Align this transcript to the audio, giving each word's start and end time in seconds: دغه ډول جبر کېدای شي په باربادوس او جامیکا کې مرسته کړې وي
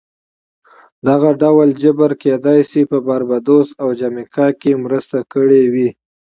دغه 1.07 1.29
ډول 1.41 1.69
جبر 1.81 2.11
کېدای 2.23 2.59
شي 2.69 2.81
په 2.91 2.97
باربادوس 3.07 3.67
او 3.81 3.87
جامیکا 3.99 4.47
کې 4.61 4.71
مرسته 4.83 5.17
کړې 5.33 5.63
وي 5.73 5.89